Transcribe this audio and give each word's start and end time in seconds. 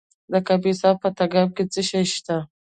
د 0.31 0.33
کاپیسا 0.47 0.89
په 1.01 1.07
تګاب 1.17 1.49
کې 1.55 1.63
څه 1.73 1.81
شی 1.89 2.03
شته؟ 2.13 2.37